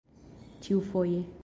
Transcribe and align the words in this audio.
ĉiufoje 0.69 1.23